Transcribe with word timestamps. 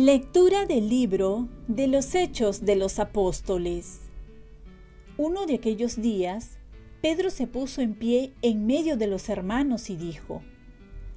Lectura 0.00 0.64
del 0.64 0.88
libro 0.88 1.48
de 1.66 1.88
los 1.88 2.14
Hechos 2.14 2.64
de 2.64 2.76
los 2.76 3.00
Apóstoles. 3.00 4.02
Uno 5.16 5.44
de 5.44 5.56
aquellos 5.56 6.00
días, 6.00 6.60
Pedro 7.02 7.30
se 7.30 7.48
puso 7.48 7.80
en 7.80 7.94
pie 7.94 8.32
en 8.40 8.64
medio 8.64 8.96
de 8.96 9.08
los 9.08 9.28
hermanos 9.28 9.90
y 9.90 9.96
dijo, 9.96 10.40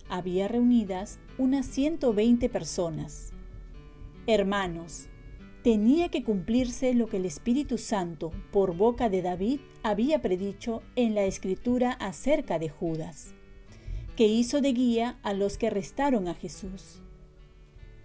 había 0.10 0.48
reunidas 0.48 1.20
unas 1.38 1.68
120 1.68 2.50
personas. 2.50 3.34
Hermanos, 4.26 5.10
tenía 5.62 6.10
que 6.10 6.24
cumplirse 6.24 6.96
lo 6.96 7.06
que 7.06 7.18
el 7.18 7.26
Espíritu 7.26 7.78
Santo, 7.78 8.32
por 8.52 8.76
boca 8.76 9.10
de 9.10 9.22
David, 9.22 9.60
había 9.84 10.24
predicho 10.24 10.82
en 10.96 11.14
la 11.14 11.26
escritura 11.26 11.92
acerca 11.92 12.58
de 12.58 12.70
Judas, 12.70 13.36
que 14.16 14.26
hizo 14.26 14.60
de 14.60 14.74
guía 14.74 15.20
a 15.22 15.34
los 15.34 15.60
que 15.60 15.68
arrestaron 15.68 16.28
a 16.28 16.34
Jesús 16.34 17.00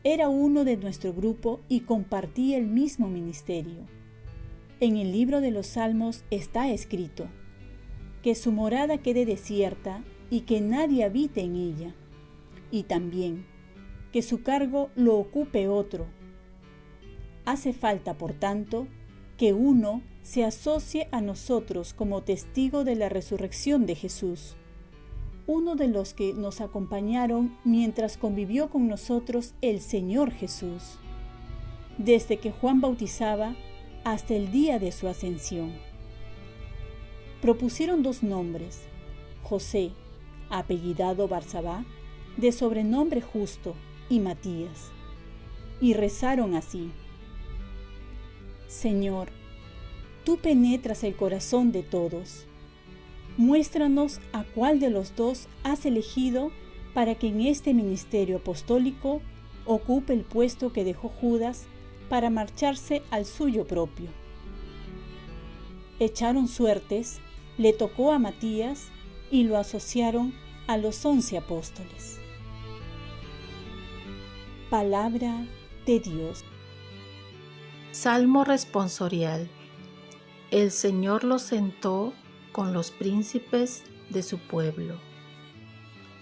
era 0.08 0.28
uno 0.28 0.64
de 0.64 0.76
nuestro 0.76 1.12
grupo 1.12 1.58
y 1.68 1.80
compartía 1.80 2.58
el 2.58 2.68
mismo 2.68 3.08
ministerio. 3.08 3.88
En 4.78 4.96
el 4.98 5.10
libro 5.10 5.40
de 5.40 5.50
los 5.50 5.66
Salmos 5.66 6.22
está 6.30 6.70
escrito, 6.70 7.26
que 8.22 8.36
su 8.36 8.52
morada 8.52 8.98
quede 8.98 9.26
desierta 9.26 10.04
y 10.30 10.42
que 10.42 10.60
nadie 10.60 11.02
habite 11.02 11.40
en 11.40 11.56
ella, 11.56 11.94
y 12.70 12.84
también 12.84 13.46
que 14.12 14.22
su 14.22 14.44
cargo 14.44 14.90
lo 14.94 15.16
ocupe 15.16 15.66
otro. 15.66 16.06
Hace 17.44 17.72
falta, 17.72 18.16
por 18.16 18.32
tanto, 18.32 18.86
que 19.36 19.54
uno 19.54 20.02
se 20.22 20.44
asocie 20.44 21.08
a 21.10 21.20
nosotros 21.20 21.94
como 21.94 22.22
testigo 22.22 22.84
de 22.84 22.94
la 22.94 23.08
resurrección 23.08 23.86
de 23.86 23.96
Jesús 23.96 24.56
uno 25.46 25.76
de 25.76 25.88
los 25.88 26.12
que 26.12 26.34
nos 26.34 26.60
acompañaron 26.60 27.56
mientras 27.64 28.16
convivió 28.16 28.68
con 28.68 28.88
nosotros 28.88 29.54
el 29.60 29.80
Señor 29.80 30.32
Jesús, 30.32 30.98
desde 31.98 32.38
que 32.38 32.50
Juan 32.50 32.80
bautizaba 32.80 33.54
hasta 34.04 34.34
el 34.34 34.50
día 34.50 34.78
de 34.78 34.90
su 34.92 35.08
ascensión. 35.08 35.72
Propusieron 37.40 38.02
dos 38.02 38.22
nombres, 38.22 38.82
José, 39.44 39.92
apellidado 40.50 41.28
Barsabá, 41.28 41.84
de 42.36 42.50
sobrenombre 42.52 43.20
justo, 43.20 43.74
y 44.08 44.20
Matías, 44.20 44.90
y 45.80 45.94
rezaron 45.94 46.54
así. 46.54 46.90
Señor, 48.68 49.28
tú 50.24 50.38
penetras 50.38 51.02
el 51.04 51.16
corazón 51.16 51.72
de 51.72 51.82
todos 51.82 52.46
Muéstranos 53.36 54.20
a 54.32 54.44
cuál 54.44 54.80
de 54.80 54.90
los 54.90 55.14
dos 55.14 55.48
has 55.62 55.84
elegido 55.84 56.50
para 56.94 57.14
que 57.14 57.28
en 57.28 57.42
este 57.42 57.74
ministerio 57.74 58.38
apostólico 58.38 59.20
ocupe 59.66 60.14
el 60.14 60.22
puesto 60.22 60.72
que 60.72 60.84
dejó 60.84 61.08
Judas 61.08 61.66
para 62.08 62.30
marcharse 62.30 63.02
al 63.10 63.26
suyo 63.26 63.66
propio. 63.66 64.08
Echaron 65.98 66.48
suertes, 66.48 67.20
le 67.58 67.72
tocó 67.72 68.12
a 68.12 68.18
Matías 68.18 68.88
y 69.30 69.44
lo 69.44 69.58
asociaron 69.58 70.32
a 70.66 70.78
los 70.78 71.04
once 71.04 71.36
apóstoles. 71.36 72.18
Palabra 74.70 75.46
de 75.84 76.00
Dios. 76.00 76.44
Salmo 77.92 78.44
responsorial. 78.44 79.48
El 80.50 80.70
Señor 80.70 81.24
lo 81.24 81.38
sentó 81.38 82.12
con 82.56 82.72
los 82.72 82.90
príncipes 82.90 83.84
de 84.08 84.22
su 84.22 84.38
pueblo. 84.38 84.94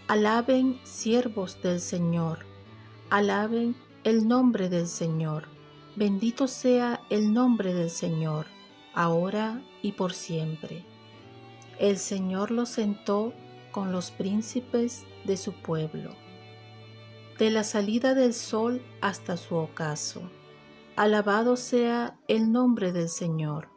Alaben 0.08 0.80
siervos 0.82 1.62
del 1.62 1.78
Señor, 1.78 2.40
alaben 3.08 3.76
el 4.02 4.26
nombre 4.26 4.68
del 4.68 4.88
Señor. 4.88 5.44
Bendito 5.94 6.48
sea 6.48 7.00
el 7.08 7.32
nombre 7.32 7.72
del 7.72 7.88
Señor, 7.88 8.46
ahora 8.94 9.62
y 9.80 9.92
por 9.92 10.12
siempre. 10.12 10.84
El 11.78 11.98
Señor 11.98 12.50
lo 12.50 12.66
sentó 12.66 13.32
con 13.70 13.92
los 13.92 14.10
príncipes 14.10 15.04
de 15.24 15.36
su 15.36 15.52
pueblo. 15.52 16.16
De 17.38 17.50
la 17.50 17.62
salida 17.62 18.12
del 18.14 18.34
sol 18.34 18.82
hasta 19.00 19.36
su 19.36 19.54
ocaso. 19.54 20.20
Alabado 20.96 21.56
sea 21.56 22.18
el 22.26 22.50
nombre 22.50 22.90
del 22.90 23.08
Señor 23.08 23.73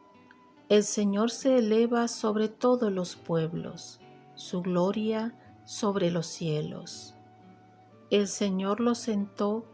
el 0.68 0.84
Señor 0.84 1.30
se 1.30 1.58
eleva 1.58 2.08
sobre 2.08 2.48
todos 2.48 2.92
los 2.92 3.16
pueblos, 3.16 4.00
su 4.34 4.60
gloria 4.60 5.34
sobre 5.64 6.10
los 6.10 6.26
cielos. 6.26 7.14
El 8.10 8.28
Señor 8.28 8.80
lo 8.80 8.94
sentó 8.94 9.64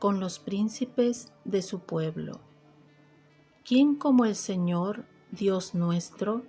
con 0.00 0.18
los 0.18 0.40
príncipes 0.40 1.32
de 1.44 1.62
su 1.62 1.80
pueblo. 1.80 2.40
¿Quién 3.64 3.94
como 3.94 4.24
el 4.24 4.34
Señor, 4.34 5.04
Dios 5.30 5.76
nuestro, 5.76 6.42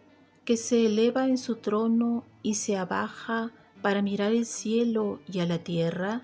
que 0.44 0.58
se 0.58 0.88
eleva 0.88 1.28
en 1.28 1.38
su 1.38 1.58
trono 1.58 2.26
y 2.42 2.56
se 2.56 2.78
abaja 2.78 3.52
para 3.84 4.02
mirar 4.02 4.32
el 4.32 4.48
cielo 4.48 5.20
y 5.32 5.40
a 5.40 5.46
la 5.46 5.60
tierra? 5.60 6.24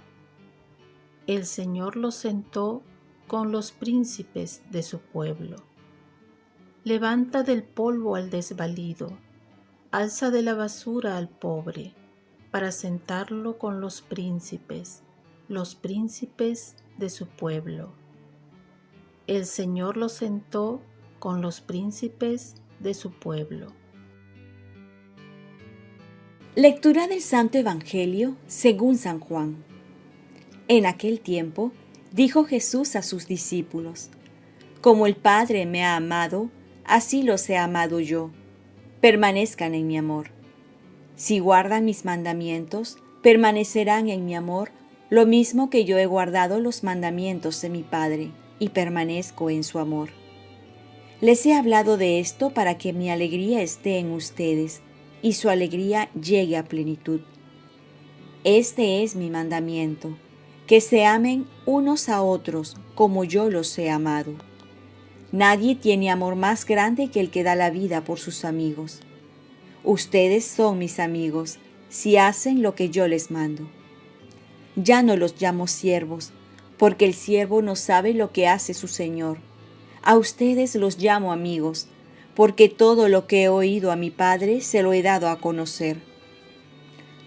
El 1.28 1.46
Señor 1.46 1.98
lo 1.98 2.10
sentó 2.10 2.82
con 3.28 3.52
los 3.52 3.72
príncipes 3.72 4.64
de 4.72 4.82
su 4.82 4.98
pueblo. 4.98 5.69
Levanta 6.90 7.44
del 7.44 7.62
polvo 7.62 8.16
al 8.16 8.32
desvalido, 8.32 9.16
alza 9.92 10.32
de 10.32 10.42
la 10.42 10.56
basura 10.56 11.18
al 11.18 11.30
pobre, 11.30 11.94
para 12.50 12.72
sentarlo 12.72 13.60
con 13.60 13.80
los 13.80 14.02
príncipes, 14.02 15.04
los 15.50 15.76
príncipes 15.76 16.78
de 16.98 17.12
su 17.12 17.28
pueblo. 17.28 17.92
El 19.28 19.46
Señor 19.46 19.98
lo 19.98 20.10
sentó 20.10 20.82
con 21.20 21.44
los 21.44 21.62
príncipes 21.62 22.56
de 22.80 22.96
su 22.96 23.12
pueblo. 23.12 23.68
Lectura 26.56 27.08
del 27.08 27.22
Santo 27.22 27.60
Evangelio 27.60 28.36
según 28.48 28.98
San 28.98 29.20
Juan. 29.20 29.64
En 30.68 30.88
aquel 30.88 31.20
tiempo 31.20 31.72
dijo 32.12 32.46
Jesús 32.46 32.96
a 32.96 33.04
sus 33.04 33.28
discípulos, 33.28 34.10
Como 34.82 35.06
el 35.06 35.16
Padre 35.16 35.68
me 35.68 35.86
ha 35.86 35.96
amado, 35.96 36.50
así 36.90 37.24
los 37.24 37.50
he 37.50 37.58
amado 37.58 38.00
yo. 38.00 38.32
Permanezcan 39.00 39.76
en 39.76 39.88
mi 39.88 39.98
amor. 39.98 40.32
Si 41.16 41.40
guardan 41.40 41.86
mis 41.86 42.04
mandamientos, 42.04 42.98
permanecerán 43.22 44.10
en 44.10 44.26
mi 44.26 44.36
amor, 44.36 44.72
lo 45.10 45.26
mismo 45.26 45.70
que 45.70 45.86
yo 45.86 45.98
he 45.98 46.06
guardado 46.06 46.60
los 46.60 46.84
mandamientos 46.84 47.62
de 47.62 47.70
mi 47.70 47.84
Padre, 47.84 48.32
y 48.60 48.70
permanezco 48.70 49.50
en 49.50 49.64
su 49.64 49.80
amor. 49.80 50.10
Les 51.22 51.46
he 51.46 51.54
hablado 51.54 51.98
de 51.98 52.20
esto 52.20 52.50
para 52.52 52.78
que 52.78 52.92
mi 52.92 53.10
alegría 53.10 53.62
esté 53.62 54.00
en 54.00 54.12
ustedes, 54.12 54.82
y 55.22 55.34
su 55.34 55.50
alegría 55.50 56.10
llegue 56.20 56.58
a 56.58 56.64
plenitud. 56.64 57.22
Este 58.44 59.04
es 59.04 59.16
mi 59.16 59.30
mandamiento, 59.30 60.18
que 60.66 60.82
se 60.82 61.06
amen 61.06 61.46
unos 61.66 62.10
a 62.10 62.22
otros 62.22 62.78
como 62.96 63.24
yo 63.26 63.50
los 63.50 63.78
he 63.78 63.90
amado. 63.90 64.49
Nadie 65.32 65.76
tiene 65.76 66.10
amor 66.10 66.36
más 66.36 66.66
grande 66.66 67.10
que 67.10 67.20
el 67.20 67.30
que 67.30 67.44
da 67.44 67.56
la 67.56 67.70
vida 67.70 68.04
por 68.04 68.18
sus 68.18 68.46
amigos. 68.46 69.02
Ustedes 69.84 70.44
son 70.44 70.80
mis 70.80 71.00
amigos 71.00 71.60
si 71.88 72.18
hacen 72.18 72.64
lo 72.64 72.74
que 72.74 72.90
yo 72.90 73.08
les 73.08 73.30
mando. 73.30 73.70
Ya 74.76 75.04
no 75.04 75.16
los 75.18 75.40
llamo 75.40 75.68
siervos, 75.68 76.32
porque 76.78 77.06
el 77.06 77.14
siervo 77.14 77.62
no 77.62 77.76
sabe 77.76 78.16
lo 78.16 78.32
que 78.32 78.48
hace 78.48 78.74
su 78.74 78.88
Señor. 78.88 79.38
A 80.02 80.18
ustedes 80.18 80.74
los 80.74 80.98
llamo 80.98 81.32
amigos, 81.32 81.88
porque 82.34 82.68
todo 82.68 83.08
lo 83.08 83.28
que 83.28 83.44
he 83.44 83.50
oído 83.50 83.92
a 83.92 83.96
mi 83.96 84.10
Padre 84.10 84.62
se 84.62 84.82
lo 84.82 84.94
he 84.94 85.04
dado 85.04 85.30
a 85.30 85.40
conocer. 85.40 85.98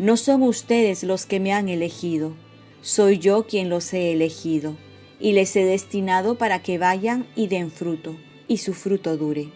No 0.00 0.16
son 0.16 0.42
ustedes 0.42 1.04
los 1.04 1.24
que 1.24 1.38
me 1.38 1.52
han 1.52 1.68
elegido, 1.68 2.32
soy 2.80 3.18
yo 3.18 3.46
quien 3.46 3.68
los 3.68 3.94
he 3.94 4.12
elegido 4.12 4.74
y 5.22 5.32
les 5.32 5.54
he 5.54 5.64
destinado 5.64 6.36
para 6.36 6.62
que 6.62 6.78
vayan 6.78 7.26
y 7.36 7.46
den 7.46 7.70
fruto, 7.70 8.16
y 8.48 8.56
su 8.58 8.74
fruto 8.74 9.16
dure. 9.16 9.50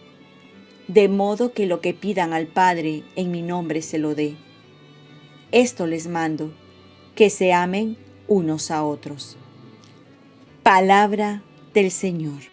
De 0.87 1.09
modo 1.09 1.51
que 1.51 1.65
lo 1.65 1.81
que 1.81 1.93
pidan 1.93 2.31
al 2.31 2.47
Padre 2.47 3.03
en 3.17 3.31
mi 3.31 3.41
nombre 3.41 3.81
se 3.81 3.99
lo 3.99 4.15
dé. 4.15 4.37
Esto 5.51 5.85
les 5.85 6.07
mando, 6.07 6.53
que 7.15 7.29
se 7.29 7.51
amen 7.51 7.97
unos 8.29 8.71
a 8.71 8.85
otros. 8.85 9.35
Palabra 10.63 11.43
del 11.73 11.91
Señor. 11.91 12.43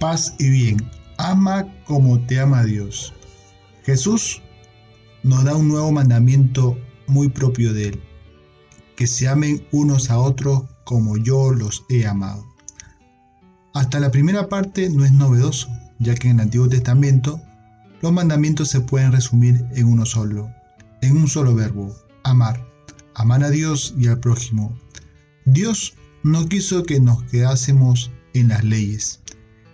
Paz 0.00 0.34
y 0.40 0.50
bien. 0.50 0.78
Ama 1.16 1.72
como 1.84 2.18
te 2.26 2.40
ama 2.40 2.64
Dios. 2.64 3.14
Jesús 3.84 4.42
nos 5.22 5.44
da 5.44 5.54
un 5.54 5.68
nuevo 5.68 5.92
mandamiento 5.92 6.76
muy 7.12 7.28
propio 7.28 7.72
de 7.72 7.88
Él, 7.88 8.02
que 8.96 9.06
se 9.06 9.28
amen 9.28 9.66
unos 9.70 10.10
a 10.10 10.18
otros 10.18 10.64
como 10.84 11.16
yo 11.16 11.52
los 11.52 11.84
he 11.88 12.06
amado. 12.06 12.44
Hasta 13.74 14.00
la 14.00 14.10
primera 14.10 14.48
parte 14.48 14.90
no 14.90 15.04
es 15.04 15.12
novedoso, 15.12 15.68
ya 15.98 16.14
que 16.14 16.28
en 16.28 16.36
el 16.36 16.44
Antiguo 16.44 16.68
Testamento 16.68 17.40
los 18.00 18.12
mandamientos 18.12 18.68
se 18.68 18.80
pueden 18.80 19.12
resumir 19.12 19.64
en 19.74 19.86
uno 19.86 20.04
solo, 20.04 20.50
en 21.02 21.16
un 21.16 21.28
solo 21.28 21.54
verbo, 21.54 21.94
amar. 22.24 22.66
amar 23.14 23.44
a 23.44 23.50
Dios 23.50 23.94
y 23.98 24.08
al 24.08 24.18
prójimo. 24.18 24.76
Dios 25.44 25.94
no 26.22 26.48
quiso 26.48 26.82
que 26.82 26.98
nos 26.98 27.22
quedásemos 27.24 28.10
en 28.34 28.48
las 28.48 28.64
leyes. 28.64 29.20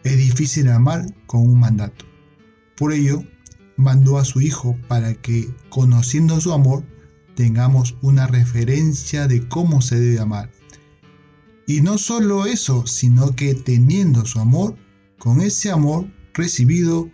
Es 0.05 0.17
difícil 0.17 0.69
amar 0.69 1.07
con 1.27 1.43
un 1.43 1.61
mandato. 1.61 2.05
Por 2.77 2.93
ello, 2.93 3.23
mandó 3.77 4.19
a 4.19 4.25
su 4.25 4.41
Hijo 4.41 4.77
para 4.89 5.15
que, 5.15 5.49
conociendo 5.71 6.41
su 6.41 6.53
amor, 6.53 6.85
tengamos 7.39 7.97
una 8.03 8.27
referencia 8.27 9.29
de 9.29 9.47
cómo 9.47 9.81
se 9.81 10.01
debe 10.01 10.19
amar. 10.19 10.51
Y 11.69 11.83
no 11.83 11.97
solo 11.97 12.47
eso, 12.47 12.85
sino 12.85 13.37
que 13.37 13.55
teniendo 13.55 14.27
su 14.27 14.41
amor, 14.41 14.75
con 15.21 15.41
ese 15.41 15.71
amor 15.71 16.13
recibido, 16.35 17.09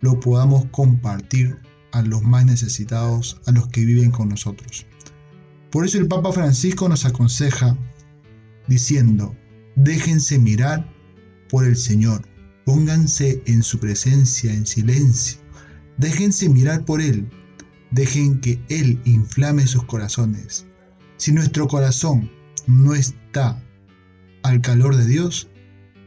lo 0.00 0.20
podamos 0.20 0.64
compartir 0.66 1.58
a 1.90 2.02
los 2.02 2.22
más 2.22 2.46
necesitados, 2.46 3.40
a 3.46 3.50
los 3.50 3.66
que 3.66 3.84
viven 3.84 4.12
con 4.12 4.28
nosotros. 4.28 4.86
Por 5.72 5.84
eso 5.84 5.98
el 5.98 6.06
Papa 6.06 6.30
Francisco 6.30 6.88
nos 6.88 7.04
aconseja 7.04 7.76
diciendo, 8.68 9.34
déjense 9.74 10.38
mirar 10.38 10.88
por 11.50 11.64
el 11.64 11.74
Señor, 11.74 12.22
pónganse 12.64 13.42
en 13.46 13.64
su 13.64 13.80
presencia 13.80 14.54
en 14.54 14.66
silencio, 14.66 15.40
déjense 15.98 16.48
mirar 16.48 16.84
por 16.84 17.00
Él, 17.00 17.28
dejen 17.94 18.40
que 18.40 18.60
Él 18.68 19.00
inflame 19.04 19.66
sus 19.66 19.84
corazones. 19.84 20.66
Si 21.16 21.32
nuestro 21.32 21.68
corazón 21.68 22.30
no 22.66 22.94
está 22.94 23.62
al 24.42 24.60
calor 24.60 24.96
de 24.96 25.06
Dios, 25.06 25.48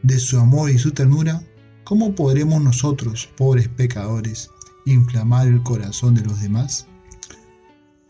de 0.02 0.18
su 0.18 0.38
amor 0.38 0.70
y 0.70 0.78
su 0.78 0.92
ternura, 0.92 1.42
¿cómo 1.84 2.14
podremos 2.14 2.62
nosotros, 2.62 3.28
pobres 3.36 3.68
pecadores, 3.68 4.50
inflamar 4.84 5.48
el 5.48 5.62
corazón 5.62 6.14
de 6.14 6.22
los 6.22 6.40
demás? 6.40 6.86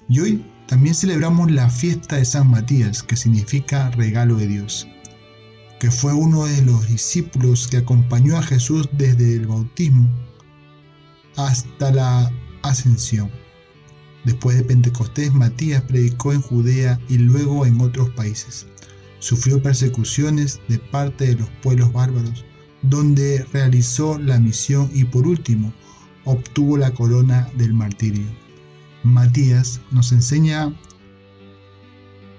Y 0.09 0.21
hoy 0.21 0.45
también 0.67 0.95
celebramos 0.95 1.51
la 1.51 1.71
fiesta 1.71 2.17
de 2.17 2.25
San 2.25 2.51
Matías, 2.51 3.03
que 3.03 3.17
significa 3.17 3.91
regalo 3.91 4.37
de 4.37 4.49
Dios, 4.49 4.89
que 5.79 5.91
fue 5.91 6.13
uno 6.13 6.47
de 6.47 6.63
los 6.63 6.89
discípulos 6.89 7.69
que 7.69 7.79
acompañó 7.79 8.37
a 8.37 8.43
Jesús 8.43 8.89
desde 8.93 9.37
el 9.37 9.47
bautismo 9.47 10.09
hasta 11.37 11.93
la 11.93 12.33
ascensión. 12.63 13.31
Después 14.29 14.59
de 14.59 14.65
Pentecostés, 14.65 15.33
Matías 15.33 15.81
predicó 15.85 16.35
en 16.35 16.43
Judea 16.43 17.01
y 17.09 17.17
luego 17.17 17.65
en 17.65 17.81
otros 17.81 18.11
países. 18.11 18.67
Sufrió 19.21 19.63
persecuciones 19.63 20.61
de 20.69 20.79
parte 20.79 21.29
de 21.29 21.37
los 21.37 21.49
pueblos 21.63 21.91
bárbaros, 21.95 22.45
donde 22.83 23.43
realizó 23.55 24.19
la 24.19 24.39
misión 24.39 24.91
y 24.93 25.05
por 25.05 25.27
último 25.27 25.73
obtuvo 26.27 26.77
la 26.77 26.93
corona 26.93 27.49
del 27.57 27.73
martirio. 27.73 28.27
Matías 29.03 29.81
nos 29.93 30.13
enseña 30.13 30.79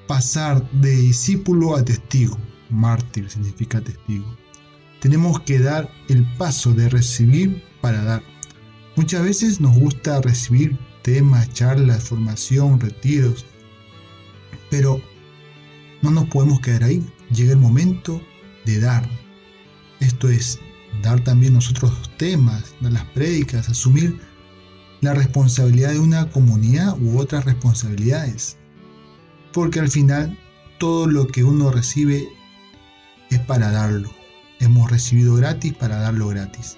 pasar 0.05 0.69
de 0.73 0.91
discípulo 0.91 1.75
a 1.75 1.83
testigo. 1.83 2.37
Mártir 2.69 3.31
significa 3.31 3.81
testigo. 3.81 4.27
Tenemos 4.99 5.39
que 5.39 5.57
dar 5.57 5.89
el 6.07 6.23
paso 6.37 6.71
de 6.71 6.87
recibir 6.87 7.63
para 7.81 8.03
dar. 8.03 8.21
Muchas 8.95 9.23
veces 9.23 9.59
nos 9.59 9.75
gusta 9.75 10.21
recibir 10.21 10.77
temas, 11.09 11.51
charlas, 11.53 12.03
formación, 12.03 12.79
retiros, 12.79 13.43
pero 14.69 15.01
no 16.03 16.11
nos 16.11 16.25
podemos 16.25 16.59
quedar 16.59 16.83
ahí. 16.83 17.03
Llega 17.31 17.53
el 17.53 17.57
momento 17.57 18.21
de 18.65 18.79
dar. 18.79 19.09
Esto 20.01 20.29
es 20.29 20.59
dar 21.01 21.19
también 21.23 21.55
nosotros 21.55 21.91
temas, 22.17 22.75
dar 22.81 22.91
las 22.91 23.05
prédicas, 23.05 23.69
asumir 23.69 24.19
la 25.01 25.15
responsabilidad 25.15 25.93
de 25.93 25.99
una 25.99 26.29
comunidad 26.29 26.95
u 27.01 27.17
otras 27.17 27.43
responsabilidades. 27.45 28.57
Porque 29.51 29.79
al 29.79 29.89
final 29.89 30.37
todo 30.77 31.07
lo 31.07 31.25
que 31.25 31.43
uno 31.43 31.71
recibe 31.71 32.27
es 33.31 33.39
para 33.39 33.71
darlo. 33.71 34.11
Hemos 34.59 34.91
recibido 34.91 35.33
gratis 35.33 35.73
para 35.73 35.97
darlo 36.01 36.27
gratis. 36.27 36.77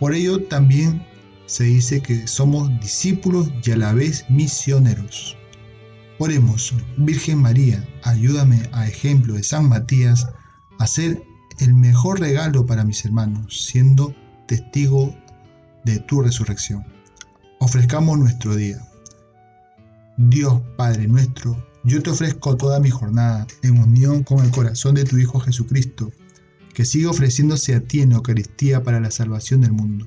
Por 0.00 0.14
ello 0.14 0.42
también 0.42 1.06
se 1.48 1.64
dice 1.64 2.00
que 2.00 2.28
somos 2.28 2.70
discípulos 2.78 3.50
y 3.64 3.72
a 3.72 3.76
la 3.76 3.92
vez 3.92 4.24
misioneros. 4.28 5.36
Oremos, 6.20 6.72
Virgen 6.96 7.42
María, 7.42 7.84
ayúdame 8.04 8.62
a 8.70 8.86
ejemplo 8.86 9.34
de 9.34 9.42
San 9.42 9.68
Matías 9.68 10.28
a 10.78 10.86
ser 10.86 11.20
el 11.58 11.74
mejor 11.74 12.20
regalo 12.20 12.64
para 12.64 12.84
mis 12.84 13.04
hermanos, 13.04 13.66
siendo 13.66 14.14
testigo 14.46 15.12
de 15.84 15.98
tu 15.98 16.22
resurrección 16.22 16.84
ofrezcamos 17.58 18.18
nuestro 18.18 18.54
día. 18.56 18.80
Dios 20.16 20.60
Padre 20.76 21.06
nuestro, 21.06 21.64
yo 21.84 22.02
te 22.02 22.10
ofrezco 22.10 22.56
toda 22.56 22.80
mi 22.80 22.90
jornada 22.90 23.46
en 23.62 23.78
unión 23.78 24.22
con 24.22 24.44
el 24.44 24.50
corazón 24.50 24.94
de 24.94 25.04
tu 25.04 25.18
Hijo 25.18 25.40
Jesucristo, 25.40 26.10
que 26.74 26.84
sigue 26.84 27.06
ofreciéndose 27.06 27.74
a 27.74 27.80
ti 27.80 28.00
en 28.00 28.12
Eucaristía 28.12 28.82
para 28.82 29.00
la 29.00 29.10
salvación 29.10 29.60
del 29.60 29.72
mundo. 29.72 30.06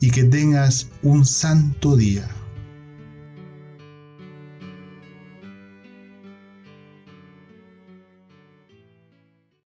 y 0.00 0.10
que 0.10 0.24
tengas 0.24 0.88
un 1.02 1.24
santo 1.24 1.96
día. 1.96 2.28